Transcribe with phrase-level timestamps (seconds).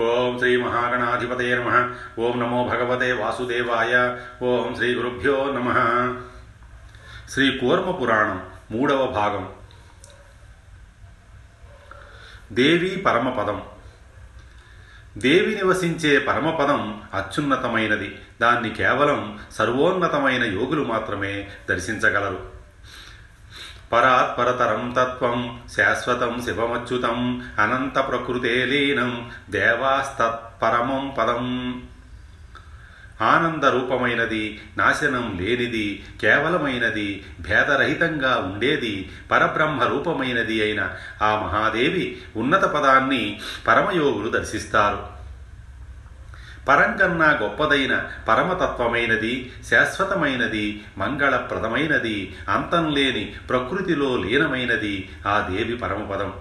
[0.00, 1.94] ఓం శ్రీ మహాగణాధిపతయ నమ.
[2.18, 4.16] ఓం నమో భగవతే వాసుదేవాయ.
[4.42, 5.72] ఓం శ్రీ గురుభ్యో నమ.
[7.30, 9.52] శ్రీ కూర్మ పురాణం మూడవ భాగం.
[12.52, 13.62] దేవి పరమపదం.
[15.18, 18.18] దేవి నివసించే పరమపదం అత్యున్నతమైనది.
[18.40, 22.59] దాన్ని కేవలం సర్వోన్నతమైన యోగులు మాత్రమే దర్శించగలరు.
[23.92, 31.82] పరాత్పరతరం తత్వం శాశ్వతం శివమచ్యుతం అనంత ప్రకృతే లీనం దేవాస్తత్పరమం పదం.
[33.22, 40.90] ఆనంద రూపమైనది నాశనం లేనిది కేవలమైనది భేదరహితంగా ఉండేది పరబ్రహ్మ రూపమైనది అయిన
[41.22, 45.19] ఆ మహాదేవి ఉన్నత పదాన్ని పరమయోగులు దర్శిస్తారు.
[46.68, 56.32] పరంకన్నా గొప్పదైన పరమతత్వమైనది శాశ్వతమైనది మంగళప్రదమైనది అంతం లేని ప్రకృతిలో లీనమైనది ఆ దేవి పరమపదం.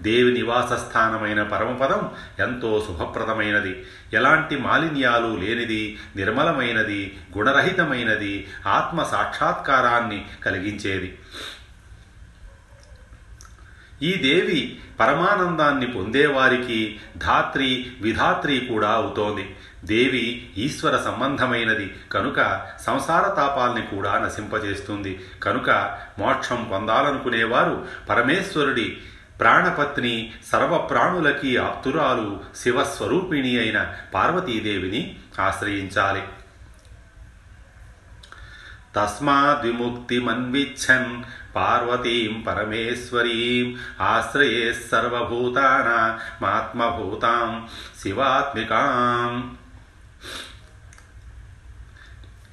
[0.00, 3.86] దేవి నివాస స్థానమైన పరమపదం ఎంతో శుభప్రదమైనది.
[4.12, 11.18] ఎలాంటి మాలిన్యాలు లేనిది నిర్మలమైనది గుణరహితమైనది ఆత్మ సాక్షాత్కారాన్ని కలిగించేది.
[14.02, 19.56] ఈ దేవి పరమానందాన్ని పొందేవారికి ధాత్రి విధాత్రి కూడా అవుతోంది.
[19.84, 25.20] దేవి ఈశ్వర సంబంధమైనది కనుక సంసార తాపాల్ని కూడా నశింపజేస్తుంది.
[25.42, 28.98] కనుక మోక్షం పొందాలనుకునేవారు పరమేశ్వరుడి
[29.40, 36.22] ప్రాణపత్ని సర్వప్రాణులకి ఆప్తురాలు శివస్వరూపిణి అయిన పార్వతీదేవిని ఆశ్రయించాలి.
[38.96, 41.22] తస్మాద్విముక్తిమన్విచ్చన్
[41.56, 47.68] పార్వతీం పరమేశ్వరీం ఆశ్రయే సర్వభూతానామాత్మభూతాం
[48.02, 49.56] శివాత్మికాం.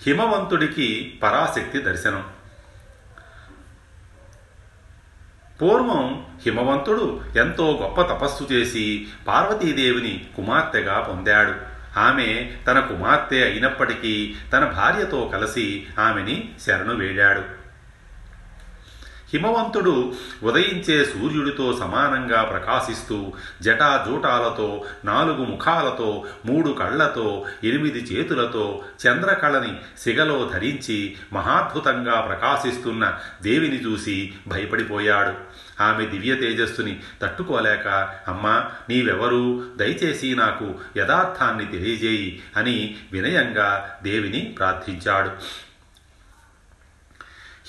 [0.07, 2.23] హిమవంతుడికి పరాశక్తి దర్శనం.
[5.61, 11.55] పూర్వం హిమవంతుడు ఎంతో గొప్ప తపస్సు చేసి పార్వతీదేవిని కుమార్తెగా పొందాడు.
[11.99, 17.58] ఆమె తన కుమార్తె అయినప్పటికీ తన భార్యతో కలిసి ఆమెని శరణు వేడాడు.
[19.33, 20.13] హిమవంతుడు
[20.43, 32.21] ఉదయించే సూర్యుడితో సమానంగా ప్రకాశిస్తూ జటాజూటాలతో నాలుగు ముఖాలతో మూడు కళ్ళతో ఎనిమిది చేతులతో చంద్రకళని సిగలో ధరించి మహాద్భుతంగా
[32.21, 35.33] ప్రకాశిస్తున్న దేవిని చూసి భయపడిపోయాడు.
[35.83, 37.87] ఆమె దివ్య తేజస్సుని తట్టుకోలేక
[38.27, 39.65] అమ్మా నీవెవరు?
[39.75, 45.31] దయచేసి నాకు యథార్థాన్ని తెలియజేయి అని వినయంగా దేవిని ప్రార్థించాడు.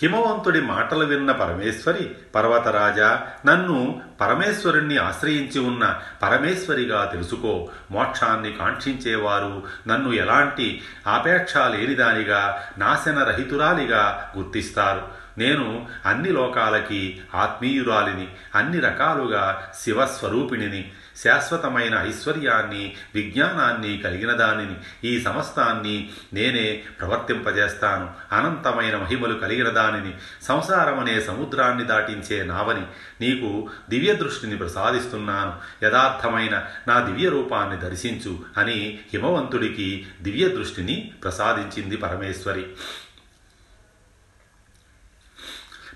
[0.03, 7.69] హిమవంతుడి మాటలు విన్న పరమేశ్వరి పర్వతరాజా నన్ను పరమేశ్వరుణ్ణి ఆశ్రయించి ఉన్న పరమేశ్వరిగా తెలుసుకో.
[7.91, 15.21] మోక్షాన్ని కాంక్షించేవారు నన్ను ఎలాంటి ఆపేక్ష లేనిదానిగా నాశనరహితురాలిగా గుర్తిస్తారు.
[15.39, 20.93] నేను అన్ని లోకాలకి ఆత్మీయురాలిని అన్ని రకాలుగా శివస్వరూపిణిని
[21.25, 28.15] శాశ్వతమైన ఐశ్వర్యాన్ని విజ్ఞానాన్ని కలిగిన దానిని ఈ సమస్తాన్ని నేనే ప్రవర్తింపజేస్తాను.
[28.33, 32.87] అనంతమైన మహిమలు కలిగిన దానిని సంసారమనే సముద్రాన్ని దాటించే నావని
[33.21, 35.85] నీకు దివ్య దృష్టిని ప్రసాదిస్తున్నాను.
[35.85, 42.67] యథార్థమైన నా దివ్య రూపాన్ని దర్శించు అని హిమవంతుడికి దివ్య దృష్టిని ప్రసాదించింది పరమేశ్వరి.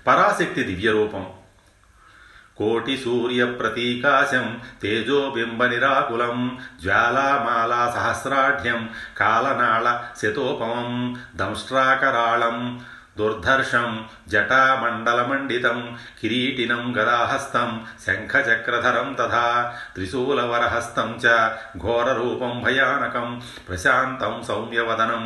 [0.07, 1.33] పరాశక్తి దివ్యరూపం.
[2.57, 4.45] కోటి సూర్య ప్రతీకాశం
[4.81, 6.37] తేజోబింబ నిరాకులం
[6.83, 8.81] జ్వాలామాలా సహస్రాఢ్యం
[9.17, 9.87] కాలనాళ
[10.21, 10.91] శతోపమం
[11.35, 12.59] దంష్ట్రాకరాళం
[13.17, 13.89] దుర్ధర్షం
[14.29, 15.77] జటామండలమండితం
[16.19, 17.69] కిరీటినం గదాహస్తం
[18.05, 19.45] శంఖచక్రధరం తథా
[19.95, 21.35] త్రిశూలవరహస్తం చ
[21.81, 23.27] ఘోరరూపం భయానకం
[23.69, 25.23] ప్రశాంతం సౌమ్యవదనం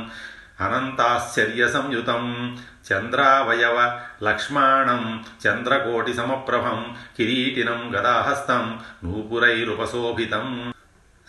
[0.59, 2.53] అనంతాశ్చర్య సంయుతం
[2.92, 10.74] చంద్రావయవ లక్ష్మాణం చంద్రకోటి సమప్రభం కిరీటినం గదాహస్తం నూపురైరుపశోభితం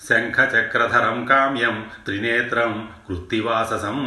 [0.08, 3.98] శంఖచక్రధరం కామ్యం త్రినేత్రం కృత్తివాససం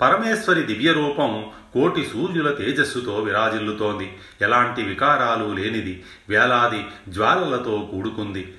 [0.00, 4.18] పరమేశ్వరి దివ్యరూపం కోటి సూర్యుల తేజస్సుతో విరాజిల్లుతోంది.
[4.40, 6.04] ఎలాంటి వికారాలు లేనిది.
[6.28, 8.56] వేలాది జ్వాలలతో కూడుకుంది.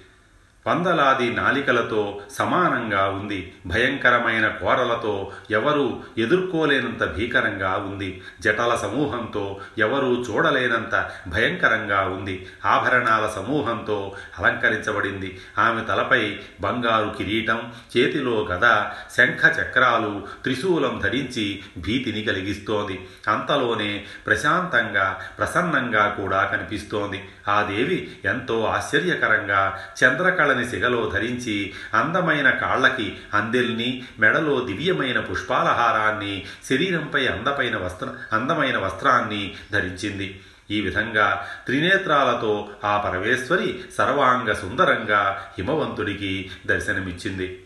[0.67, 12.02] వందలాది నాలికలతో సమానంగా ఉంది భయంకరమైన కోరలతో ఎవరూ ఎదుర్కోలేనంత భీకరంగా ఉంది జటల సమూహంతో ఎవరూ చూడలేనంత భయంకరంగా
[12.02, 15.40] ఉంది ఆభరణాల సమూహంతో అలంకరించబడింది.
[15.58, 18.81] ఆమె తలపై బంగారు కిరీటం చేతిలో గద
[19.17, 23.07] శంఖ చక్రాలు త్రిశూలం ధరించి భీతిని కలిగిస్తోంది.
[23.28, 27.29] అంతలోనే ప్రశాంతంగా ప్రసన్నంగా కూడా కనిపిస్తోంది.
[27.47, 37.28] ఆ దేవి ఎంతో ఆశ్చర్యకరంగా చంద్రకళ చంద్రకళని సిగలో ధరించి అందమైన కాళ్ళకి అందెల్ని మెడలో దివ్యమైన పుష్పాలహారాన్ని శరీరంపై
[37.28, 40.42] అందమైన వస్త్ర అందమైన వస్త్రాన్ని ధరించింది.
[40.72, 47.66] ఈ విధంగా త్రినేత్రాలతో ఆ పరమేశ్వరి సర్వాంగ సుందరంగా హిమవంతుడికి దర్శనమిచ్చింది.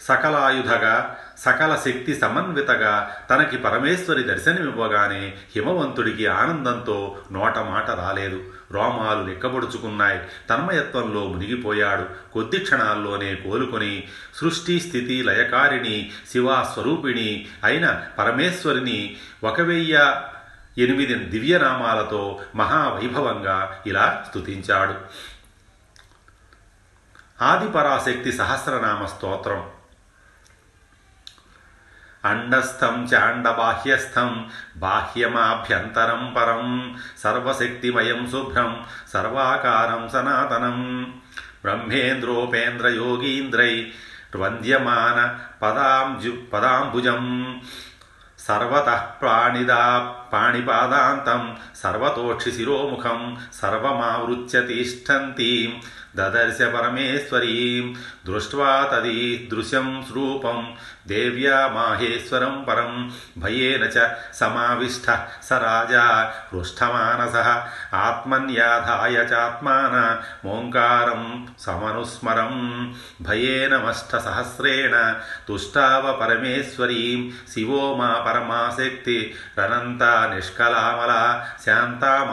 [0.00, 8.53] సకలాయుధగా సకల శక్తి సమన్వితగా తనకి పరమేశ్వరి దర్శనమివ్వగానే హిమవంతుడికి ఆనందంతో నోట మాట రాలేదు.
[8.74, 10.20] రోమాలు లెక్కబొడుచుకున్నాయి.
[10.50, 12.32] తన్మయత్వంలో మునిగిపోయాడు.
[12.32, 20.22] కొద్ది క్షణాల్లోనే కోలుకొని సృష్టి స్థితి లయకారిణి శివా స్వరూపిణి అయిన పరమేశ్వరిని ఒక వెయ్య
[20.78, 24.94] ఎనిమిది దివ్యనామాలతో మహావైభవంగా ఇలా స్తుతించాడు.
[27.44, 29.70] ఆదిపరాశక్తి సహస్రనామ స్తోత్రం.
[32.24, 41.12] అండస్థం చాండబాహ్యస్థం బాహ్యమాభ్యంతరం పరం సర్వశక్తిమయం శుభ్రం సర్వాకారం సనాతనం.
[41.62, 43.92] బ్రహ్మేంద్రోపేంద్రయోగీంద్రై
[44.36, 47.56] వంద్యమాన పదాంజు పదాంబుజం.
[48.38, 51.42] సర్వత ప్రాణిదా పాణిపాదాంతం
[51.82, 53.20] సర్వతోక్షి శిరోముఖం
[53.60, 55.72] సర్వమావృత్య తిష్టంతీం
[56.16, 57.86] దదర్శ పరమేశ్వరీం
[58.26, 60.58] దృష్ట్వా తదీదృశం రూపం
[61.06, 62.92] దేవ్యా మాహేశ్వరం పరం
[63.38, 64.04] భయేన చ
[64.34, 65.06] సమావిష్ట
[65.48, 66.04] స రాజా
[66.52, 67.36] హృష్టమానస
[68.04, 69.96] ఆత్మన్యాధాయ చాత్మాన
[70.46, 71.24] ఓంకారం
[71.58, 72.54] సమనుస్మరం
[73.28, 74.94] భయేనమష్టసహస్రేణ
[75.48, 77.20] తుష్టావ పరమేశ్వరీం
[77.54, 79.18] శివో మా పరమాశక్తి
[79.58, 82.24] రనంతా నిష్కలామల శాంతా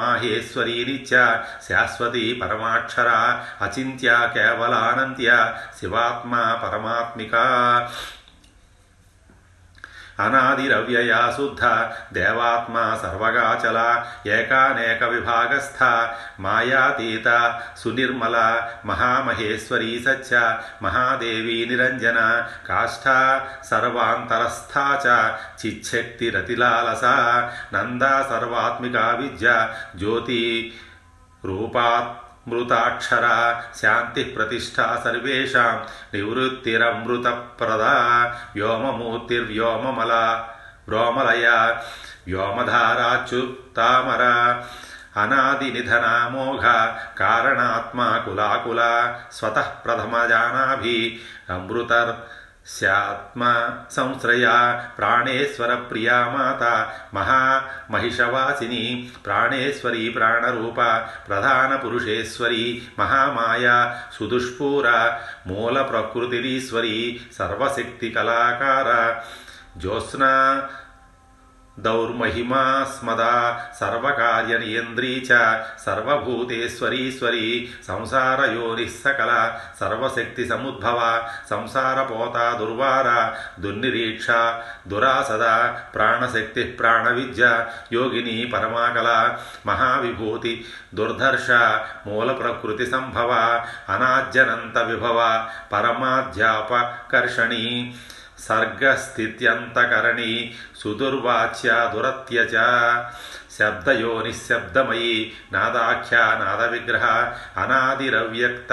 [0.83, 3.09] నిత్య శాశ్వతి పరమాక్షర
[3.61, 7.35] అచింత్య కేవలానంత్య శివాత్మ పరమాత్మిక.
[10.21, 11.63] अनादिरव्यया शुद्ध
[12.13, 17.39] देवात्मा सर्वगाचला, एकानेकविभागस्था, मायातीता,
[17.77, 20.33] सुनिर्मला, महामहेश्वरी सच्च,
[20.83, 23.19] महादेवी निरंजन काष्ठा,
[23.63, 27.41] सर्वान्तरस्था च चिच्छक्तिरतिलालसा
[27.73, 30.73] नन्दा सर्वात्मिका विद्या, ज्योति,
[31.45, 33.25] रूपात् మృతాక్షర
[33.81, 35.85] శాంతి ప్రతిష్ట సర్వేషాం.
[36.13, 37.95] నివృత్తిరమృతప్రదా
[38.55, 40.13] వ్యోమమూర్తిర్వ్యోమమల
[40.87, 41.47] వ్రోమలయ
[42.27, 44.23] వ్యోమధారాచ్యుతామర
[45.17, 46.63] అనాది నిధనామోఘ
[47.17, 48.81] కారణాత్మా కులాకుల
[49.31, 52.13] స్వతః ప్రథమజానాభి అమృతర్
[52.65, 56.63] స్యాత్మ సంశ్రయా ప్రాణేశ్వర ప్రియా మాత
[57.13, 58.83] మహామహిషవాసిని
[59.25, 60.81] ప్రాణేశ్వరి ప్రాణరూప
[61.27, 64.87] ప్రధాన పురుషేశ్వరి మహామాయా సుదుష్పూర
[65.47, 68.89] మూల ప్రకృతిరీశ్వరి సర్వశక్తి కళాకార
[69.77, 70.33] జ్యోత్స్నా
[71.81, 72.63] దౌర్మహిమా
[72.93, 73.33] స్మదా
[73.79, 75.37] సర్వకార్యనియంద్రీ చ
[75.85, 77.47] సర్వభూతేశ్వరీశ్వరి
[77.87, 79.31] సంసారయోని సకల
[79.79, 80.99] సర్వశక్తి సముద్భవ
[81.49, 83.09] సంసారపోత దుర్వార
[83.61, 84.29] దుర్నిరీక్ష
[84.87, 85.45] దురాసద
[85.95, 87.43] ప్రాణశక్తి ప్రాణవిద్య
[87.93, 89.09] యోగిని పరమాకల
[89.67, 90.53] మహావిభూతి
[90.95, 91.49] దుర్ధర్ష
[92.07, 93.31] మూల ప్రకృతి సంభవ
[93.89, 95.19] అనాజ్యనంత విభవ
[95.71, 97.63] పరమాధ్యాపకర్షణీ
[98.47, 100.33] సర్గస్థిత్యంతకరణి
[100.79, 102.57] సుదుర్వాచ్య దురత్యజ
[103.57, 105.15] శబ్దయో నిశ్శబ్దమయీ
[105.53, 107.05] నాదాఖ్య నాద విగ్రహ
[107.57, 108.71] అనాదిరవ్యక్త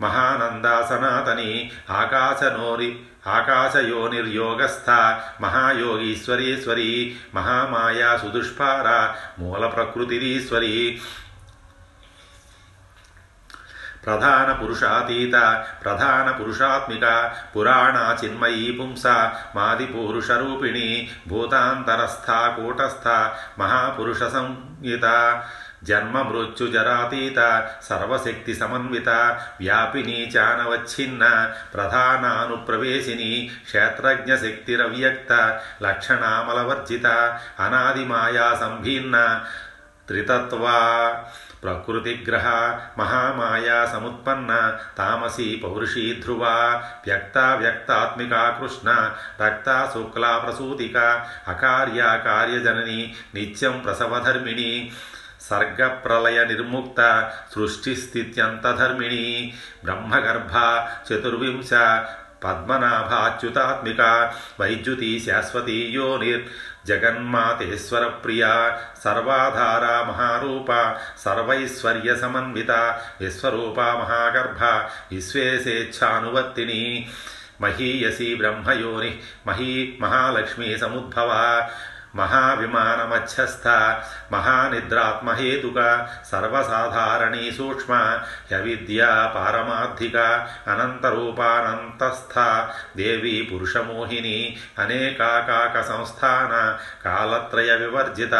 [0.00, 1.52] మహానంద సనాతని
[1.90, 2.88] ఆకాశనోరి
[3.28, 4.90] ఆకాశయోనిర్యోగస్థ
[5.40, 6.90] మహాయోగీశ్వరీశ్వరి
[7.34, 8.88] మహామాయా సుదుష్పార
[9.38, 10.74] మూల ప్రకృతిరీశ్వరీ
[14.06, 15.36] ప్రధాన పురుషాతీత
[15.82, 17.06] ప్రధాన పురుషాత్మిక
[17.56, 19.06] పురాణ చిన్మయీ పుంస
[19.56, 20.88] మాది పురుషరూపిణి
[21.28, 23.06] భూతాంతరస్థ కూటస్థ
[23.58, 25.06] మహాపురుష సంహిత
[25.84, 27.40] జన్మ మృత్యు జరాతీత
[27.82, 29.10] సర్వశక్తి సమన్విత
[29.60, 31.24] వ్యాపిని చానవచ్ఛిన్న
[31.74, 33.32] ప్రధానానుప్రవేశిని
[33.66, 35.32] క్షేత్రజ్ఞ శక్తిరవ్యక్త
[35.82, 37.06] లక్షణామలవర్జిత
[37.60, 39.16] అనాదిమాయా సంభిన్న
[40.08, 40.80] త్రితత్వా
[41.62, 42.46] ప్రకృతిగ్రహ
[42.98, 44.52] మహామాయా సముత్పన్న
[44.98, 46.56] తామసీ పౌరుషీ ధ్రువా
[47.06, 48.88] వ్యక్త వ్యక్తాత్మికా కృష్ణ
[49.40, 50.96] రక్త శుక్లా ప్రసూతిక
[51.48, 53.00] అకార్య కార్యజనని
[53.34, 54.72] నిత్యం ప్రసవధర్మిణి
[55.48, 57.00] సర్గప్రలయ నిర్ముక్త
[57.54, 59.26] సృష్టిస్థిత్యంతధర్మిణి
[59.84, 60.54] బ్రహ్మగర్భ
[61.08, 61.72] చతుర్వింశ
[62.42, 64.00] పద్మనాభాచ్యుతాత్మిక
[64.60, 66.44] వైద్యుతి శాశ్వతీ యోనిర్
[66.88, 68.52] जगन्मातेश्वरप्रिया
[69.04, 70.80] सर्वाधारा महारूपा
[71.24, 72.82] सर्वैश्वर्यसमन्विता
[73.20, 74.74] विश्वरूपा महागर्भा
[75.12, 76.82] विश्वेशेच्छानुवर्तिनी
[77.62, 79.10] महीयसी ब्रह्मयोनि
[79.46, 81.44] मही महालक्ष्मी समुद्भवा
[82.16, 83.66] మహావిమానమధ్యస్థ
[84.32, 85.78] మహానిద్రాత్మహేతుక
[86.30, 87.94] సర్వసాధారణీ సూక్ష్మ
[88.52, 90.16] యవిద్యా పారమార్థిక
[90.68, 92.34] అనంతరూపానంతస్థ
[92.96, 94.38] దేవీ పురుషమోహిని
[94.78, 96.54] అనేకాకాక సంస్థాన
[97.04, 98.34] కాలత్రయ వివర్జిత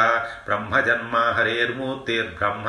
[0.46, 2.68] బ్రహ్మజన్మ హరేర్మూర్తిర్బ్రహ్మ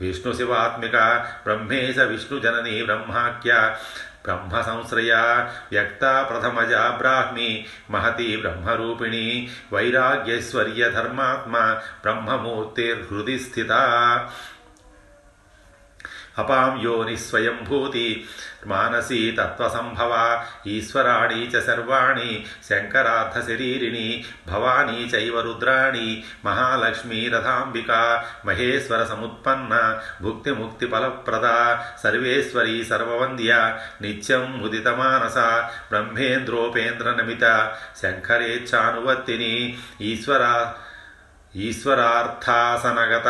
[0.00, 0.96] విష్ణుశివాత్మిక
[1.44, 3.52] బ్రహ్మేశ విష్ణుజననీ బ్రహ్మాఖ్య
[4.24, 5.12] బ్రహ్మ సంశ్రయ
[5.72, 7.50] వ్యక్త ప్రథమజ బ్రాహ్మి
[7.90, 9.26] మహతి బ్రహ్మరూపిణి
[9.72, 11.54] వైరాగ్యైశ్వర్య ధర్మాత్మ
[12.02, 13.72] బ్రహ్మమూర్తిర్హృది స్థిత
[16.36, 18.06] అపాం యోని స్వయంభూతి
[18.66, 20.12] మానసీ తత్వసంభవ
[20.66, 22.30] ఈశ్వరాణి చ సర్వాణి
[22.68, 24.08] శంకరార్థశరీరిణి
[24.48, 26.08] భవానీ చైవ రుద్రాణి
[26.44, 27.90] మహాలక్ష్మీ రథాంబిక
[28.46, 29.74] మహేశ్వర సముత్పన్న
[30.22, 31.48] భుక్తిముక్తి ఫలప్రద
[32.02, 33.52] సర్వేశ్వరీ సర్వవంద్య
[34.02, 35.38] నిత్యం ముదితమానస
[35.90, 37.44] బ్రహ్మేంద్రోపేంద్ర నమిత
[38.02, 39.54] శంకరేచ్ఛానువర్తిని
[40.02, 40.44] ఈశ్వర
[41.54, 43.28] ఈశ్వరార్థాసనగత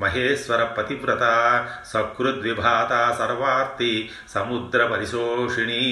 [0.00, 1.24] మహేశ్వర పతివ్రత
[1.84, 5.82] సకృద్విభాత సర్వార్తి సముద్ర పరిశోషిణి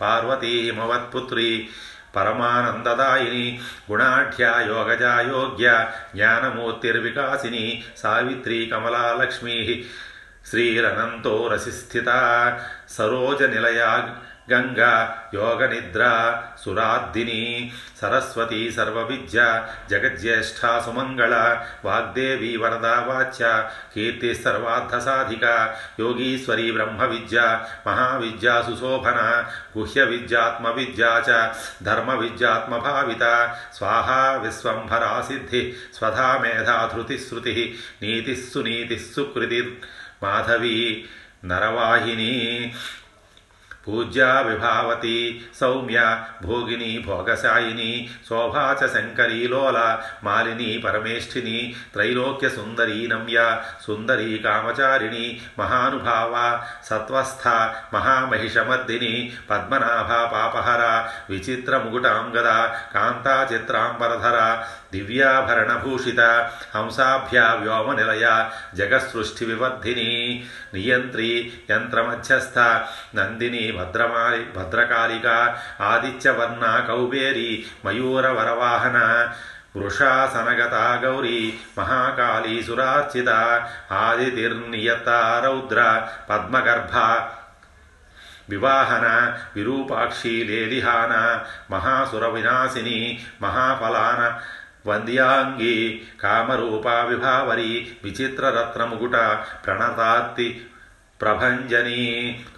[0.00, 1.68] పార్వతీ హిమవత్పుత్రి
[2.16, 9.86] పరమానందదాయిని గుణాఢ్యా యోగజా యోగ్య జ్ఞానమూర్తిర్వికాసిని సావిత్రి కమలాలక్ష్మీ
[10.44, 12.08] శ్రీరనంతో రసిస్థిత
[12.88, 13.42] సరోజ
[14.50, 14.92] గంగా
[15.34, 16.02] యోగ నిద్ర
[16.62, 17.42] సురాద్దిని
[18.00, 19.38] సరస్వతి సర్వవిద్య
[19.90, 21.34] జగజ్యేష్ఠ సుమంగళ
[21.84, 23.44] వాగ్దేవి వరదా వాచ్య
[23.94, 25.44] కీర్తి సర్వార్థసాధిక
[26.00, 27.38] యోగీశ్వరి బ్రహ్మ విద్య
[27.86, 29.20] మహావిద్యా సుశోభన
[29.76, 31.38] గుహ్య విద్యాత్మ విద్యా చ
[31.82, 33.24] ధర్మ విద్యాత్మభావిత
[33.76, 35.62] స్వాహా విశ్వంభరా సిద్ధి
[35.98, 37.54] స్వధా మేధాధృతి శృతి
[38.02, 39.60] నీతిస్సు నీతిస్సు కృతి
[40.22, 40.78] మాధవి
[41.44, 42.32] నరవాహిని
[43.86, 45.18] పూజ్యా విభావతి
[45.60, 45.98] సౌమ్య
[46.42, 47.92] భోగిని భోగశాయిని
[48.28, 48.88] శోభా చ
[49.50, 49.78] లోల
[50.24, 51.58] మాలిని పరమేష్ఠిని
[51.92, 53.38] త్రైలోక్య సుందరీ నమ్య
[53.86, 55.26] సుందరీ కామచారిణి
[55.58, 56.34] మహానుభావ
[56.84, 57.46] సత్వస్థ
[57.94, 59.14] మహామహిషమర్దిని
[59.50, 60.82] పద్మనాభ పాపహర
[61.30, 62.50] విచిత్ర ముగుటాంగద
[62.94, 64.38] కాంతా చిత్రాంబరధర
[64.92, 66.20] దివ్యాభరణభూషిత
[66.74, 68.26] హంసాభ్యా వ్యోమనిలయ
[68.76, 70.10] జగసృష్టి వివర్ధిని
[70.74, 71.30] నియంత్రి
[71.70, 72.58] యంత్రమధ్యస్థ
[73.14, 75.26] నందిని భద్రమాలి భద్రకాళిక
[75.80, 77.50] ఆదిత్యవర్ణ కౌబేరి
[77.84, 78.98] మయూరవరవాహన
[79.76, 81.40] వృషాసనగత గౌరీ
[81.78, 83.28] మహాకాళీ సురార్చిత
[83.92, 85.08] ఆదితిర్నియత
[85.44, 85.80] రౌద్ర
[86.30, 86.94] పద్మగర్భ
[88.48, 89.06] వివాహన
[89.56, 91.12] విరూపాక్షి లేలిహాన
[91.70, 92.98] మహాసురవినాశిని
[93.42, 94.22] మహాఫలాన
[94.86, 95.76] వంద్యాంగి
[96.22, 97.70] కామరూపా విభావరి
[98.04, 99.16] విచిత్రరత్నముగుట
[99.64, 100.48] ప్రణతాత్తి
[101.20, 102.02] ప్రభంజనీ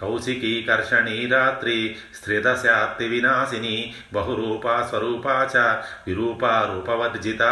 [0.01, 1.77] కౌశికీ కర్షణీ రాత్రి
[2.15, 3.77] స్త్రిదశాత్తి వినాశిని
[4.13, 5.63] బహురూపా స్వరూపా చ
[6.07, 7.43] విరూపా రూపవర్జిత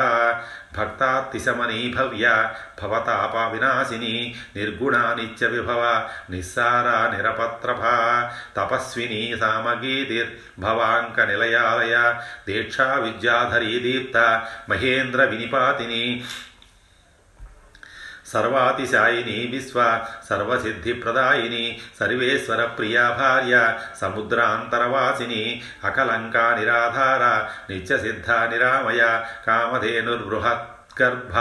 [0.76, 2.28] భక్తాత్తిశమనీ భవ్య
[2.82, 4.16] భవతాప వినాశిని
[4.56, 5.84] నిర్గుణా నిత్య విభవ
[6.32, 7.84] నిస్సారా నిరపత్రభ
[8.58, 11.96] తపస్విని సామగీతిర్భవాంక నిలయాలయ
[12.48, 14.18] దీక్షా విద్యాధరీ దీప్త
[14.70, 16.06] మహేంద్ర వినిపాతిని
[18.32, 19.80] సర్వాతిశాయిని విశ్వ
[20.30, 21.66] సర్వసిద్ధిప్రదాయిని
[22.00, 23.56] సర్వేశ్వర ప్రియా భార్య
[24.02, 25.44] సముద్రాంతరవాసిని
[25.84, 27.24] అకలంకా నిరాధార
[27.70, 29.02] నిత్యసిద్ధ నిరామయ
[29.48, 31.36] కామధేనుర్బృహత్గర్భ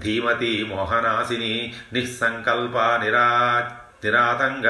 [0.00, 1.54] ధీమతి మోహనాశిని
[1.92, 4.66] నిస్సంకల్ప నిరాచ ನಿರಾತಂಗ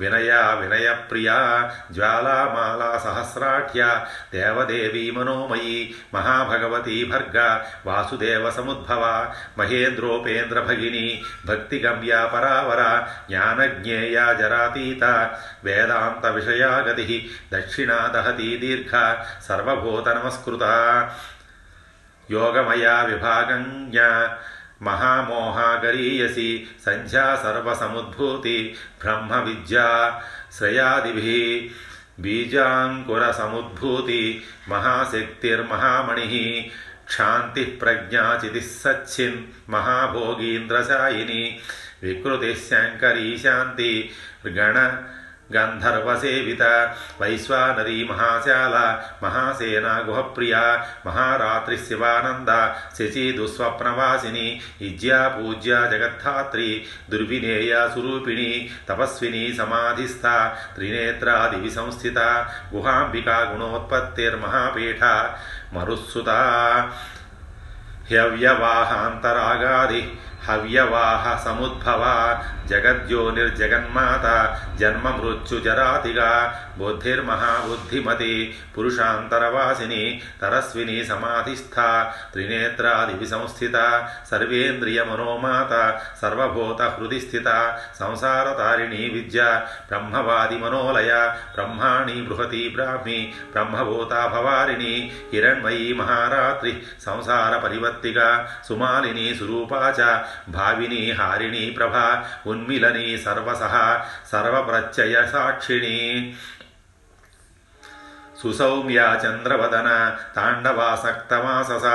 [0.00, 1.30] ವಿನಯ ವಿನಯ ಪ್ರಿಯ
[1.92, 3.84] ಜ್ವಾಲಾಮಾಲಾ ಸಹಸ್ರಾಢ್ಯ
[4.32, 5.78] ದೇವದೇವಿ ಮನೋಮಯಿ
[6.14, 7.36] ಮಹಾಭಗವತಿ ಭರ್ಗ
[7.86, 9.04] ವಾಸುದೇವ ಸಮುದ್ಭವ
[9.58, 11.06] ಮಹೇಂದ್ರೋಪೇಂದ್ರ ಭಗಿನಿ
[11.46, 12.82] ಭಕ್ತಿಗಮ್ಯ ಪರಾವರ
[13.30, 15.02] ಜ್ಞಾನಜ್ಞೇಯ ಜರಾತೀತ
[15.64, 17.18] ವೇದಾಂತ ವಿಷಯಾಗತಿ
[17.52, 18.94] ದಕ್ಷಿಣಾ ದಹತಿ ದೀರ್ಘ
[19.46, 20.62] ಸರ್ವಭೂತ ನಮಸ್ಕೃತ
[22.28, 23.98] ಯೋಗಮಯ ವಿಭಾಗಜ್ಞ
[24.82, 30.22] महामोहागरीयसी सन्ध्या सर्वसमुद्भूति, ब्रह्मविद्या,
[30.58, 36.64] श्रयादिभिः, बीजाङ्कुरसमुद्भूति, महाशक्तिर्महामणिः
[37.08, 41.58] क्षान्तिः प्रज्ञा चितिः सच्छिन् महाभोगीन्द्रशायिनी,
[42.02, 44.10] विकृतिः शाङ्करी शान्ति,
[44.46, 44.74] गण
[45.54, 46.62] గంధర్వసేవిత
[47.20, 48.76] వైశ్వానరీ మహాశాల
[49.22, 50.54] మహాసేనా గుహప్రియ
[51.06, 52.52] మహారాత్రి శివానంద
[52.98, 54.46] శశి దుస్వప్నవాసిని
[54.82, 56.68] ఇజ్యా పూజ్య జగద్ధాత్రి
[57.10, 58.50] దుర్వినేయ సురూపిణి
[58.88, 60.26] తపస్విని సమాధిస్థ
[60.74, 62.18] త్రినేత్రాదివి సంస్థిత
[62.74, 65.02] గుహాంబికా గుణోత్పత్తిర్మహాపీఠ
[65.72, 66.30] మరుస్సుత
[68.10, 70.02] హ్యవ్యవాహాంతరాగాది
[70.46, 72.02] హవ్యవాహ సముద్భవ
[72.70, 74.26] జగద్యోనిర్జగన్మాత
[74.80, 76.30] జన్మ మృత్యు జరాతిగా
[76.78, 78.32] బుద్ధిర్మహాబుద్ధిమతి
[78.76, 80.02] పురుషాంతరవాసిని
[80.42, 81.76] తరస్విని సమాధిస్థ
[82.32, 83.76] త్రినేత్రాదివి సంస్థిత
[84.30, 85.72] సర్వేంద్రియ మనోమాత
[86.22, 87.48] సర్వభూత హృది స్థిత
[88.00, 89.40] సంసారతారిణి విద్య
[89.88, 91.12] బ్రహ్మవాది మనోలయ
[91.54, 93.20] బ్రహ్మాణి బృహతి బ్రాహ్మి
[93.52, 94.94] బ్రహ్మభూత భవారిణి
[95.32, 96.74] హిరణ్మయీ మహారాత్రి
[97.06, 98.28] సంసార పరివర్తిగా
[98.68, 100.00] సుమాలిని సురూపాచ
[100.48, 101.96] భావిని హారిణి ప్రభ
[102.48, 103.74] ఉన్మిలని సర్వసహ
[104.32, 105.96] సర్వప్రత్యయ సాక్షిణి
[108.40, 109.88] సుసౌమ్యా చంద్రవదన
[110.36, 111.86] తాండవాసక్తమాసస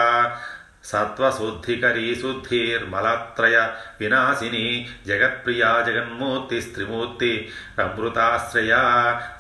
[0.92, 3.58] సత్వశుద్ధికరీ శుద్ధిర్మలత్రయ
[4.00, 4.64] వినాశిని
[5.08, 7.32] జగత్ప్రియా జగన్మూర్తి స్త్రిమూర్తి
[7.80, 8.82] అమృతాశ్రయా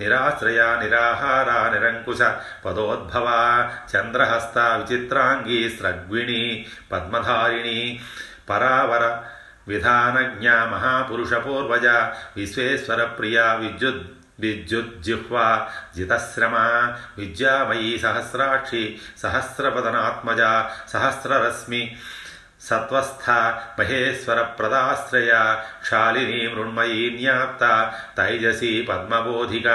[0.02, 2.22] నిరాశ్రయ నిరాహార నిరంకుశ
[2.66, 3.28] పదోద్భవ
[3.92, 6.44] చంద్రహస్త విచిత్రాంగి స్రగ్విణి
[6.92, 7.80] పద్మధారిణి
[8.52, 9.28] परावर।
[9.68, 21.96] विधानज्ञा महापुरुषपूर्वजा विश्वेश्वरप्रिया विद्युद् विद्युज्जिह्वा। जितश्रमा। विद्यामयी सहस्राक्षी। सहस्रपदनात्मजा सहस्ररश्मि।
[22.62, 23.26] సత్వస్థ
[23.78, 25.32] మహేశ్వర ప్రదాశ్రయ
[25.84, 27.64] క్షాళిని మృణ్మయీ న్యాప్త
[28.18, 29.68] తైజసీ పద్మబోధిక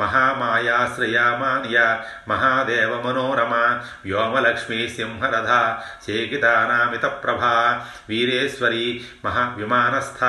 [0.00, 1.78] మహామాయాశ్రయామాన్య
[2.28, 3.54] మహాదేవ మనోరమ
[4.06, 5.50] వ్యోమలక్ష్మీ సింహరథ
[6.06, 7.52] చేకితానామిత ప్రభా
[8.08, 8.88] వీరేశ్వరి
[9.24, 10.22] మహా విమానస్థ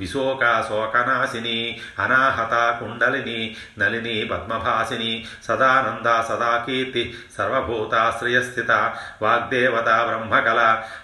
[0.00, 1.58] విశోక శోకనాశిని
[2.00, 3.40] అనాహత కుండలిని
[3.78, 5.12] నలిని పద్మభాసిని
[5.44, 7.04] సదానంద సదాకీర్తి
[7.36, 8.70] సర్వభూతాశ్రయస్థిత
[9.22, 10.60] వాగ్దేవత బ్రహ్మకళ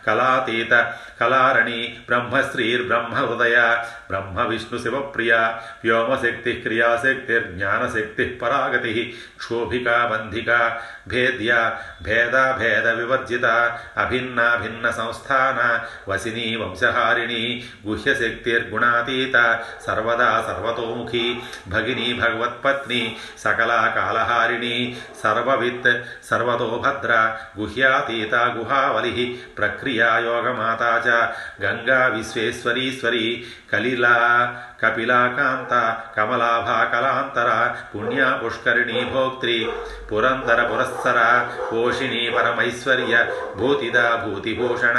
[0.07, 3.57] కళా ब्रह्मातीत कलारणी ब्रह्मश्रीर्ब्रह्म हृदय
[4.11, 9.03] ब्रह्म विष्णु शिवप्रिया व्योमशक्तिः क्रियाशक्तिर्ज्ञानशक्तिः परागतिः,
[9.39, 11.71] क्षोभिका, बन्धिका, भेद्या
[12.03, 13.55] भेदाभेदविवर्जिता
[13.97, 25.87] अभिन्ना भिन्नसंस्थाना वसिनी, वंशहारिणी गुह्यशक्तिर्गुणातीता सर्वदा सर्वतोमुखी, भगिनी, भगवत्पत्नी, सकला, कालहारिणी, सर्ववित्,
[26.25, 31.07] सर्वतो भद्रा, गुह्यातीता, गुहावलिः, प्रक्रियायो लोकमाता च
[31.61, 34.45] गङ्गा विश्वेश्वरीश्वरी कलिला
[34.81, 39.69] कपिलाकान्ता कमलाभा कलान्तरा पुण्या, पुष्करिणी, भोक्त्री
[40.11, 44.95] पुरन्दरपुरःसर पोषिणी, परमैश्वर्य, भूतिदा, भूतिभूषण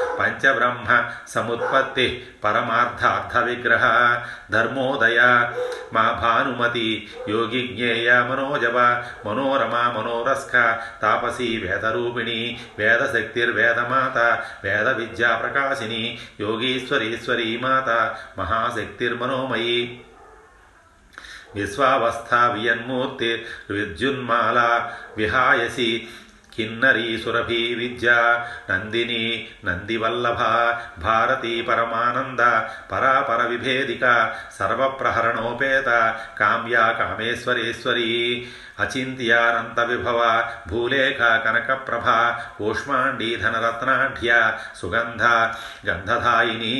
[0.00, 3.82] पञ्चब्रह्म समुत्पत्तिः, परमार्थार्थविग्रह,
[4.52, 5.52] धर्मोदया,
[5.94, 8.80] मा भानुमति योगिज्ञेया मनोजव
[9.26, 17.88] मनोरमा मनोरस्का तापसी, वेदरूपिणी, वेदशक्तिर्वेदमाता वेद మనోరస్క వేద విద్యా ప్రకాశిని యోగీశ్వరీశ్వరీ మాత
[18.38, 19.98] మహాశక్తిర్మనోమయీ
[21.54, 23.30] విశ్వావస్థా వియన్మూర్తి
[23.70, 24.58] విద్యున్మాల
[25.16, 26.08] విహాయసి
[26.56, 28.08] కిన్నరీ సురభి విద్య
[28.70, 29.24] నందిని
[29.64, 30.40] నందివల్లభ
[31.00, 32.42] భారతీ పరమానంద
[32.92, 34.04] పరాపర విభేదిక
[34.58, 35.88] సర్వప్రహరణోపేత
[36.38, 38.10] కామ్యా కామేశ్వరేశ్వరీ
[38.80, 40.20] అచింత్యానంత విభవ
[40.68, 42.06] భూలేఖ కనకప్రభ
[42.62, 44.30] ఊష్మాండీ ధనరత్నాఢ్య
[44.80, 45.24] సుగంధ
[45.88, 46.76] గంధధాయిని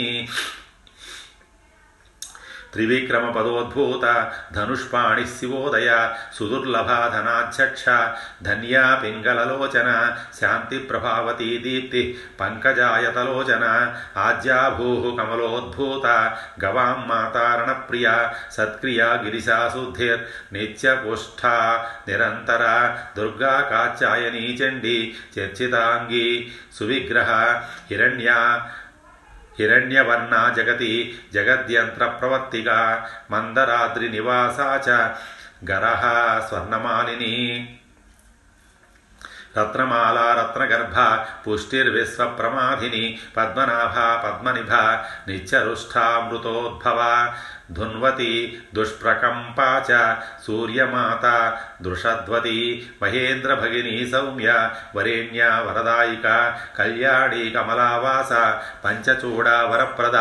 [2.73, 4.05] త్రివిక్రమ పదోద్భూత
[4.55, 5.91] ధనుష్పాణి శివోదయ
[6.37, 7.85] సుదుర్లభాధనాధ్యక్ష
[8.43, 9.89] ధన్యా పింగళలోచన
[10.41, 12.03] శాంతి ప్రభావతీ దీప్తి
[12.41, 13.65] పంకజాయతలోచన
[14.21, 16.07] ఆజ్యాభూ కమలోద్భూత
[16.65, 18.09] గవాం మాతారణ ప్రియ
[18.53, 21.43] సత్క్రియా గిరిశాశుద్ధిర్ నిత్యపుష్ఠ
[22.09, 22.65] నిరంతర
[23.17, 24.99] దుర్గా కాచాయనీ చండీ
[25.35, 26.29] చర్చితాంగి
[26.79, 27.31] సువిగ్రహ
[27.91, 28.31] హిరణ్య
[29.61, 32.65] हिरण्यवर्णा जगति जगद्यंत्र प्रवर्ति
[33.31, 34.57] मंदराद्रि निवास
[35.65, 37.77] गरः स्वर्णमालिनी।
[39.59, 47.35] रत्नमाला रत्नगर्भा पुष्टिर्विश्वप्रमाधिनी पद्मनाभा पद्मनिभा नित्यरुष्ठामृतोद्भवा।
[47.71, 48.33] పద్మనిభ నిత్యరుష్టామృతోద్భవ ధున్వతి
[48.75, 49.91] దుష్ప్రకంపా చ
[50.45, 51.27] సూర్యమాత
[51.83, 52.59] దృషధ్వతి
[53.03, 56.27] మహేంద్రభగిని సౌమ్య వరేణ్య వరదాయిక
[56.79, 58.33] కళ్యాణి కమలావాస
[58.85, 60.19] పంచచూడ వరప్రద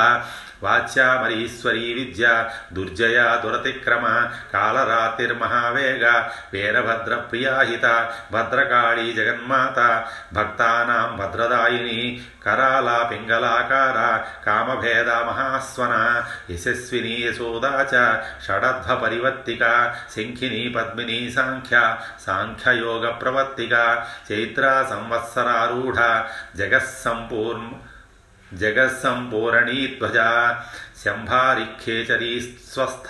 [0.63, 2.25] వాచ్యామరీశ్వరీ విద్య
[2.73, 4.05] దుర్జయ దురతిక్రమ
[4.53, 6.05] కాళరాతిర్మహావేగ
[6.53, 7.85] వీరభద్ర ప్రియాహిత
[8.33, 9.79] భద్రకాళీ జగన్మాత
[10.33, 12.01] భక్తానాం భద్రదాయిని
[12.45, 13.97] కరాల పింగళాకార
[14.45, 15.95] కామభేద మహాస్వన
[16.51, 18.05] యశస్విని యశోదా చ
[18.45, 19.63] షడధ్వ పరివర్తిక
[20.15, 21.77] శంఖిని పద్మిని సాంఖ్య
[22.25, 23.75] సాంఖ్యయోగ ప్రవర్తిక
[24.29, 25.99] చైత్ర సంవత్సరారూఢ
[26.59, 27.69] జగస్సంపూర్ణ
[28.57, 30.19] జగత్సంపూరణీ ధ్వజ
[31.03, 32.33] శంభారిఖేచరీ
[32.73, 33.09] స్వస్థ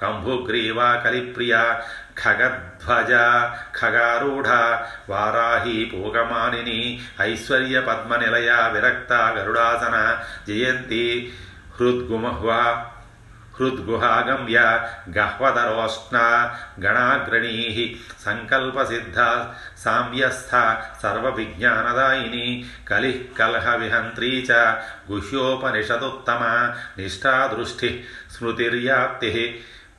[0.00, 1.56] కంభుగ్రీవా కలిప్రియ
[2.18, 3.12] ఖగధ్వజ
[3.76, 4.48] ఖగారూఢ
[5.10, 6.80] వారాహి పూగమానిని
[7.20, 9.96] ఐశ్వర్య పద్మనిలయ విరక్త గరుడాసన
[10.48, 11.04] జయంతి
[11.80, 12.62] హృద్గుమహ్వా
[13.60, 14.58] హృద్గుహాగమ్య
[15.16, 16.16] గహ్వదరోష్ణ
[16.84, 17.56] గణాగ్రణీ
[18.24, 19.18] సంకల్పసిద్ధ
[19.84, 20.52] సామ్యస్థ
[21.02, 22.46] సర్వవిజ్ఞానదాయిని
[22.90, 24.60] కలిః కలహ విహంత్రీ చ
[25.10, 26.42] గుహ్యోపనిషదుత్తమ
[26.98, 27.90] నిష్ఠాదృష్టి
[28.36, 29.32] స్మృతిర్యాప్తి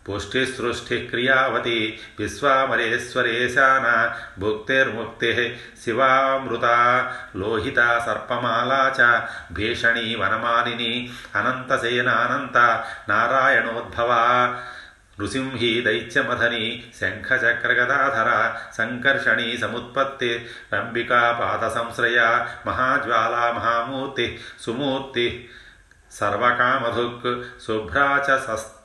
[0.05, 1.79] पुष्टिसृष्टिक्रियावती
[2.19, 3.95] विश्वामरेश्वरेशाना
[4.39, 5.31] भुक्तिर्मुक्ति
[5.83, 6.77] शिवामृता
[7.39, 9.11] लोहिता सर्पमाला च
[9.57, 10.93] भीषणी वनमानिनी
[11.35, 12.67] अनन्तसेनानन्ता
[13.09, 14.21] नारायणोद्भवा
[15.19, 16.65] नृसिंही दैत्यमधनी
[16.99, 18.39] शङ्खचक्रगदाधरा
[18.77, 20.33] सङ्कर्षणी समुत्पत्ति
[21.77, 22.29] संश्रया
[22.67, 25.39] महाज्वाला महामूर्तिः सुमूर्तिः
[26.19, 27.27] सर्वकामधुक्
[27.65, 28.80] शुभ्रा च सस्त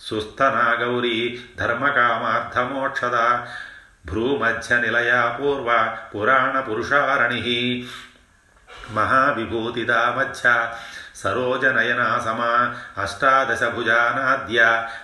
[0.00, 3.16] శుభ్రా చ సస్ సుస్థనా గౌరీ ధర్మకామార్థమోక్షద
[4.06, 7.86] భ్రూమధ్య నిలయా పూర్వ పురాణ పురుషారణి
[8.96, 10.68] మహావిభూతిదా మధ్య
[11.20, 12.50] సరోజనయనా సమా
[12.98, 14.60] అష్టాదశభుజానాద్య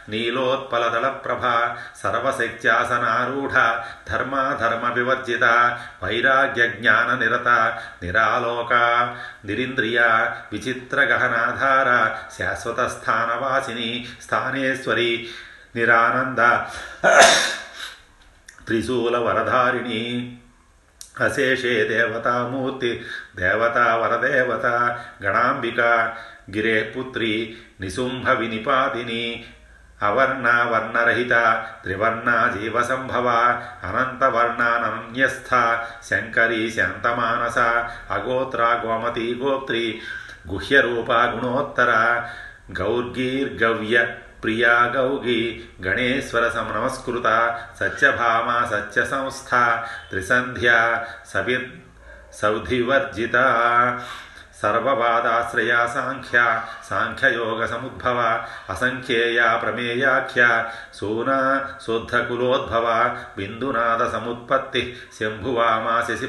[0.08, 1.44] నీలోత్పలదళప్రభ
[2.02, 3.54] సర్వశక్త్యాసనారూఢ
[4.08, 5.44] ధర్మాధర్మ వివర్జిత
[6.02, 7.48] వైరాగ్యజ్ఞాన నిరత
[8.02, 8.72] నిరాలోక
[9.46, 10.00] నిరింద్రియ
[10.52, 11.90] విచిత్రగహనాధార
[12.38, 13.90] శాశ్వత స్థానవాసిని
[14.22, 15.12] స్థానేశ్వరి
[15.76, 16.42] నిరానంద
[18.66, 20.02] త్రిశూల వరధారిణి
[21.20, 23.02] ಅಶೇಷೇ ದೇವತಾಮೂರ್ತಿ
[23.36, 26.18] ದೇವತಾ ವರದೇವತಾ, ಗಣಾಂಬಿಕಾ
[26.50, 29.52] ಗಿರೆ ಪುತ್ರಿ ನಿಸುಂಭ ವಿನಿಪಾದಿನಿ,
[30.02, 31.32] ಅವರ್ಣ ವರ್ಣರಹಿತ,
[31.82, 33.28] ತ್ರಿವರ್ಣ ಜೀವಸಂಭವ
[33.82, 35.54] ಅನಂತವರ್ಣಾನನ್ಯಸ್ಥ
[36.10, 37.58] ಶಂಕರಿ ಶಾಂತಮಾನಸ,
[38.10, 40.00] ಅಗೋತ್ರ ಗೋಮತಿ ಗೋತ್ರಿ,
[40.46, 41.88] ಗುಹ್ಯರೂಪ ಗುಣೋತ್ತರ,
[42.72, 43.98] ಗೌರ್ಗೀರ್ಗವ್ಯ
[44.46, 48.10] प्रिया गौगी गणेशरसमस्कृता सच्य
[48.64, 51.82] सच्यसंस्था ध्यासउिवर्जिता सवि
[52.32, 53.44] सौधिवर्जिता
[54.62, 58.40] सर्ववादाश्रया सांख्या सांख्ययोगसमुद्भव
[58.74, 65.18] असङ्ख्येया प्रमेयाख्या, सूना शंभुवामा बिन्दुनादसमुत्पत्तिः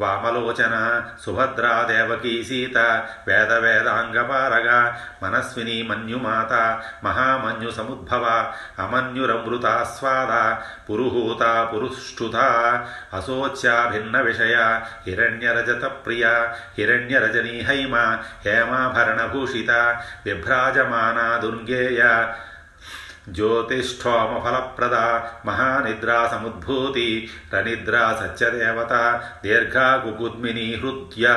[0.00, 0.74] వామలోచన
[1.24, 2.78] సుభద్రా దేవకీ సీత
[3.28, 4.68] వేద వేదాంగపారగ
[5.22, 6.52] మనస్విని మన్యుమాత
[7.04, 8.24] మహామన్యు సముద్భవ
[8.84, 10.32] అమన్యురమృతాస్వాద
[10.88, 12.36] పురుహూత పురుష్ఠుత
[13.14, 14.56] అశోచ్య భిన్న విషయ
[15.06, 16.26] హిరణ్యరజత ప్రియ
[16.78, 17.96] హిరణ్యరజనీ హైమ
[18.46, 19.70] హేమాభరణభూషిత
[20.26, 22.02] విభ్రాజమానా దుర్గేయ
[23.36, 25.06] ज्योतिष्ठोमफलप्रदा
[25.46, 27.08] महानिद्रासमुद्भूति
[27.54, 29.02] रनिद्रा सच्चदेवता
[29.42, 31.34] दीर्घा गुगुद्मिनी हृद्या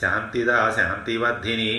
[0.00, 1.72] शान्तिदा शान्तिवर्धिनी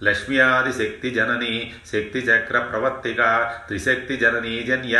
[0.00, 3.20] శాంతివర్ధిని లక్ష్మ్యాదిశక్తి జనని శక్తి చక్ర ప్రవర్తిక
[3.68, 4.96] త్రిశక్తి జననీ జన్య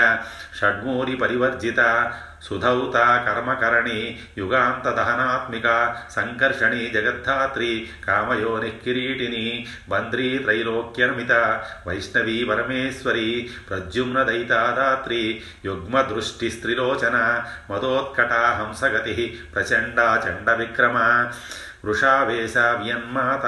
[0.58, 1.80] షడ్మూరి పరివర్జిత
[2.40, 4.00] సుధౌత కర్మకరణి
[4.38, 5.66] యుగాంత దహనాత్మిక
[6.10, 7.70] సంకర్షణి జగద్ధాత్రి
[8.06, 9.46] కామయోని కిరీటిని
[9.90, 11.32] బంద్రీ త్రైలోక్యనమిత
[11.86, 13.30] వైష్ణవీ పరమేశ్వరి
[13.70, 15.22] ప్రద్యుమ్న దైతాదాత్రి
[15.64, 17.16] యుగ్మదృష్టి స్త్రిలోచన
[17.70, 19.16] మదోత్కటా హంసగతి
[19.54, 20.98] ప్రచండా చండ విక్రమ
[21.84, 23.46] వృషావేశ వ్యన్మాత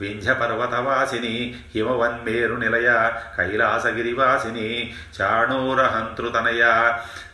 [0.00, 1.36] వింధ్యపర్వతవాసిని
[1.74, 2.90] హిమవన్మేరు నిలయ
[3.36, 4.68] కైలాసగిరివాసిని
[5.16, 6.62] చాణూరహంతృతనయ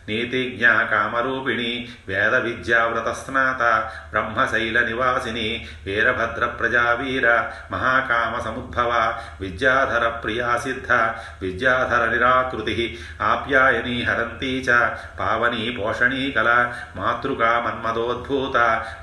[0.09, 1.71] నీతిజ్ఞా కామరూపిణి
[2.07, 3.63] వేద విద్యావ్రతస్నాత
[4.11, 5.47] బ్రహ్మశైల నివాసిని
[5.85, 7.27] వీరభద్ర ప్రజావీర
[7.71, 8.91] మహాకామ సముద్భవ
[9.41, 10.91] విద్యాధర ప్రియా సిద్ధ
[11.41, 12.77] విద్యాధర నిరాకృతి
[13.23, 14.79] ఆప్యాయని హరంతీ చ
[15.19, 16.49] పావని పోషణీ కల
[16.97, 18.57] మాతృకా మన్మదోద్భూత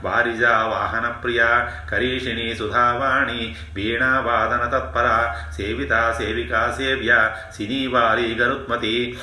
[0.05, 1.43] వారిజా వాహన ప్రియ
[1.91, 3.43] కరీషిణి సుధావాణి
[3.75, 5.09] వీణావాదన తత్పర
[5.57, 9.19] సేవిత సేవికా సేవ్య సినీవారి గరుత్మతి.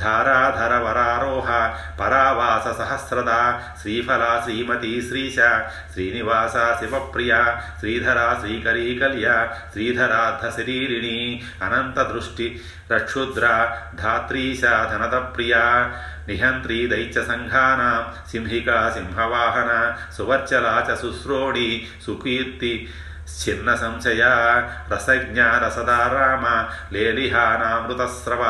[0.00, 1.48] ధారాధర వరారోహ
[2.00, 3.32] పరావాస సహస్రద
[3.82, 5.36] శ్రీఫల శ్రీమతి శ్రీశ
[5.92, 7.34] శ్రీనివాస శివప్రియ
[7.80, 12.60] శ్రీధర శ్రీకరీకల్య కల్య శ్రీధరార్థ శరీరిణి అనంత దృష్టి
[12.92, 13.44] రక్షుద్ర
[13.94, 15.54] ధాత్రీశ ధనతప్రియ
[16.28, 22.88] నిహంత్రీ దైత్య సంఘానాం సింహికా సింహవాహన సువర్చలా చ శుశ్రోణి సుకీర్తి
[23.34, 24.22] చిన్న సంశయ
[24.92, 26.44] రసజ్ఞ రసదారామ
[26.94, 28.42] లేలిహానామృతస్రవ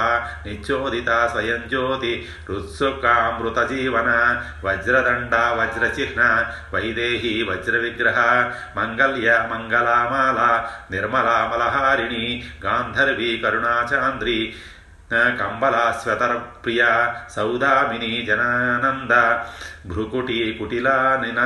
[0.47, 2.13] నిత్యోదిత స్వయం జ్యోతి
[2.51, 4.11] రుత్సుకామృత జీవన
[4.65, 6.23] వజ్రదండ వజ్రచిహ్న
[6.75, 8.19] వైదేహి వజ్ర విగ్రహ
[8.77, 10.41] మంగళ్య మంగళామాల
[10.91, 12.27] నిర్మలామలహారిణి
[12.65, 14.39] గాంధర్వి కరుణాచాంద్రి
[15.39, 16.33] కంబలాశ్వతర
[16.65, 16.83] ప్రియ
[17.29, 19.15] సౌదామిని జనానంద
[19.87, 21.41] భ్రుకుటి కుటిలానిన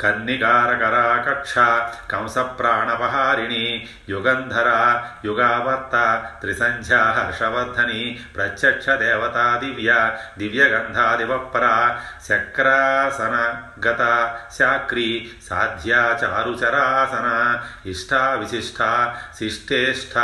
[0.00, 1.54] కన్నిగారకరాకక్ష
[2.10, 3.64] కంసప్రాణపహారిణి
[4.08, 4.68] యుగంధర
[5.24, 5.94] యుగావర్త
[6.40, 8.02] త్రిసంధ్యా హర్షవర్ధని
[8.36, 9.90] ప్రత్యక్ష దేవతా దివ్య
[10.38, 11.64] దివ్యగంధాదివపర
[12.28, 13.34] శక్రాసన
[13.86, 14.02] గత
[14.58, 15.08] శాక్రి
[15.48, 17.28] సాధ్యా చారుచరాసన
[17.90, 18.80] ఇష్టా విశిష్ట
[19.38, 20.14] శిష్టేష్ట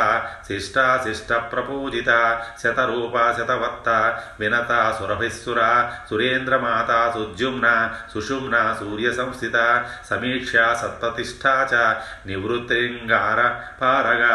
[0.49, 2.11] శిష్టాశిష్ట ప్రపూజిత
[2.62, 3.88] శతరూప శతవత్త
[4.40, 5.61] వినత సురభిస్సుర
[6.11, 7.67] సురేంద్రమాత సుజుమ్న
[8.14, 9.57] సుషుమ్న సూర్య సంస్థిత
[10.11, 11.85] సమీక్ష సత్ప్రతిష్ఠా చ
[12.27, 13.40] నివృత్తింగార
[13.81, 14.35] పారగా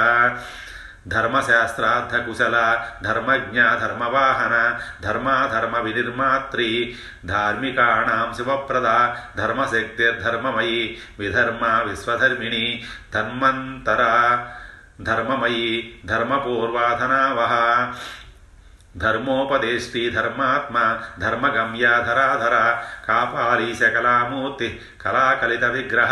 [1.06, 4.56] ధర్మశాస్త్రార్థకుశల ధర్మజ్ఞ ధర్మవాహన
[5.02, 12.84] ధర్మాధర్మ వినిర్మాత్రి ధార్మికాణం శివప్రద ధర్మశక్తిర్ధర్మమయి విధర్మ విశ్వధర్మిణి
[13.14, 14.02] తన్మంతర
[15.04, 17.54] ధర్మమయి ధర్మపూర్వాధనావహ
[19.00, 20.78] ధర్మోపదేష్టి ధర్మాత్మ
[21.20, 22.56] ధర్మగమ్యాధరాధర ధరాధర
[23.08, 24.70] కాపాలి
[25.04, 26.12] కళాకలిత విగ్రహ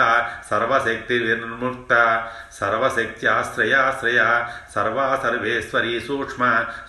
[0.49, 1.93] సర్వశక్తి నిర్మూర్త
[2.59, 4.21] సర్వశక్త్యాశ్రయాశ్రయ
[4.75, 6.43] సర్వా సర్వేశ్వరీ సూక్ష్మ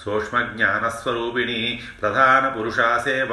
[0.05, 1.61] సూక్ష్మజ్ఞానస్వరూపిణి
[2.03, 3.33] ప్రధాన పురుషా సేవ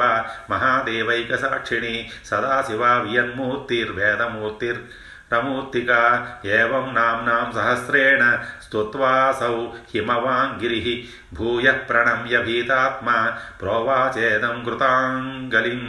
[0.50, 1.94] మహాదేవైక సాక్షిణి
[2.26, 4.80] సదాశివా వియన్మూర్తిర్వేదమూర్తిర్
[5.32, 5.90] రమూర్తిక
[6.44, 15.82] ఏం నామ్నాం సహస్రేణ స్తువాసౌ హిమవాంగిరి భూయ ప్రణమ్య భీతాత్మ ప్రోవాచేదం కృతాంగలిం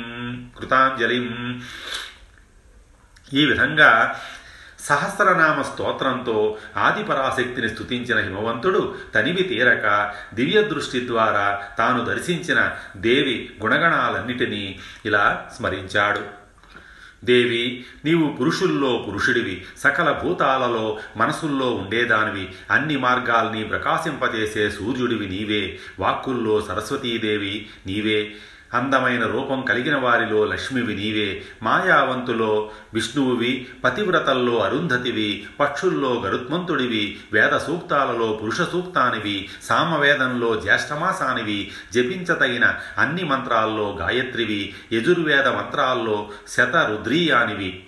[0.58, 1.62] కృతాంజలిం.
[3.34, 4.20] ఈ విధంగా
[4.80, 15.50] సహస్రనామ స్తోత్రంతో ఆదిపరాశక్తిని స్థుతించిన హిమవంతుడు తనివి తీరక దివ్య దృష్టి ద్వారా తాను దర్శించిన దేవి గుణగణాలన్నిటినీ ఇలా
[15.58, 16.37] స్మరించాడు.
[17.28, 27.68] దేవి నీవు పురుషుల్లో పురుషుడివి సకల భూతాలలో మనసుల్లో ఉండేదానివి అన్ని మార్గాల్ని ప్రకాశింపజేసే సూర్యుడివి నీవే వాక్కుల్లో సరస్వతీదేవి
[27.88, 28.36] నీవే.
[28.74, 38.62] అందమైన రూపం కలిగిన వారిలో లక్ష్మివి నీవే మాయావంతులో విష్ణువువి పతివ్రతల్లో అరుంధతివి పక్షుల్లో గరుత్మంతుడివి వేద సూక్తాలలో పురుష
[38.62, 47.87] సూక్తానివి సామవేదంలో జ్యేష్ఠమాసానివి జపించతగిన అన్ని మంత్రాల్లో గాయత్రివి యజుర్వేద మంత్రాల్లో శత రుద్రీయానివి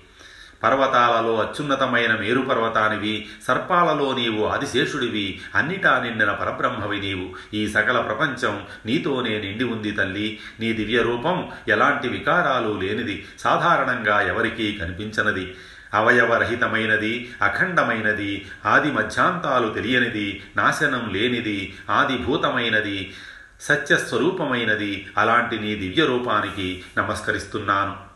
[0.63, 7.55] పర్వతాలలో అత్యున్నతమైన మేరు పర్వతానివి సర్పాలలో నీవు ఆదిశేషుడివి అన్నిటా నిండిన పరబ్రహ్మవి నీవు.
[7.55, 10.39] ఈ సకల ప్రపంచం నీతోనే నిండి ఉంది తల్లి.
[10.59, 15.55] నీ దివ్య రూపం ఎలాంటి వికారాలు లేనిది సాధారణంగా ఎవరికీ కనిపించనది.
[15.93, 23.13] అవయవరహితమైనది అఖండమైనది ఆది మధ్యాంతాలు తెలియనిది నాశనం లేనిది ఆదిభూతమైనది
[23.61, 28.08] సత్యస్వరూపమైనది అలాంటి నీ దివ్య రూపానికి నమస్కరిస్తున్నాను.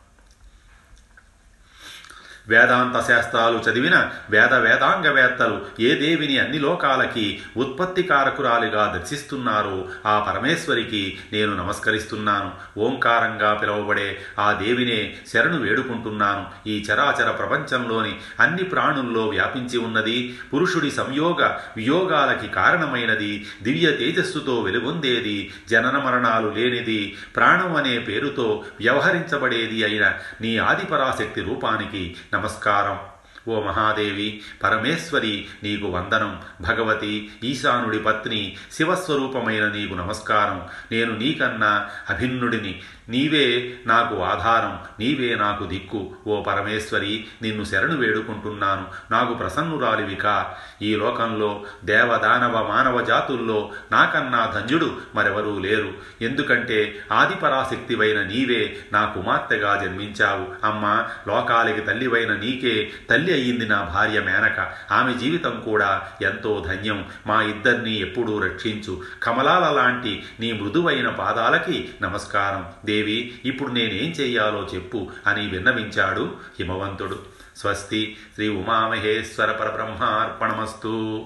[2.50, 11.56] వేదాంత శాస్త్రాలు చదివిన వేద వేదాంగవేత్తలు ఏ దేవిని అన్ని లోకాలకి ఉత్పత్తి కారకురాలిగా దర్శిస్తున్నారో ఆ పరమేశ్వరికి నేను
[11.56, 12.52] నమస్కరిస్తున్నాను.
[12.80, 16.46] ఓంకారంగా పిలువబడే ఆ దేవినే శరణు వేడుకుంటున్నాను.
[16.68, 25.98] ఈ చరాచర ప్రపంచంలోని అన్ని ప్రాణుల్లో వ్యాపించి ఉన్నది పురుషుడి సంయోగ వియోగాలకి కారణమైనది దివ్య తేజస్సుతో వెలుగొందేది జనన
[25.98, 33.00] మరణాలు లేనిది ప్రాణం అనే పేరుతో వ్యవహరించబడేది అయిన నీ ఆదిపరాశక్తి రూపానికి నమస్కారం.
[33.48, 36.42] ఓ మహాదేవి పరమేశ్వరి నీకు వందనం.
[36.62, 40.68] భగవతి ఈశానుడి పత్ని శివస్వరూపమైన నీకు నమస్కారం.
[40.92, 42.82] నేను నీకన్నా అభిన్నుడిని.
[43.10, 46.16] నీవే నాకు ఆధారం నీవే నాకు దిక్కు.
[46.28, 48.86] ఓ పరమేశ్వరి నిన్ను శరణు వేడుకుంటున్నాను.
[49.12, 50.46] నాకు ప్రసన్నురాలివిక
[50.82, 55.94] ఈ లోకంలో దేవదానవ మానవ జాతుల్లో నాకన్నా ధన్యుడు మరెవరూ లేరు.
[56.22, 60.66] ఎందుకంటే ఆదిపరాశక్తివైన నీవే నా కుమార్తెగా జన్మించావు.
[60.66, 64.60] అమ్మ లోకాలకి తల్లివైన నీకే తల్లి అయ్యింది నా భార్య మేనక.
[64.92, 67.06] ఆమె జీవితం కూడా ఎంతో ధన్యం.
[67.28, 69.02] మా ఇద్దరినీ ఎప్పుడూ రక్షించు.
[69.24, 72.66] కమలాల లాంటి నీ మృదువైన పాదాలకి నమస్కారం.
[72.94, 77.20] దేవి ఇప్పుడు నేనేం చెయ్యాలో చెప్పు అని విన్నవించాడు హిమవంతుడు.
[77.58, 81.26] స్వస్తి శ్రీ ఉమామహేశ్వర పరబ్రహ్మార్పణమస్తు.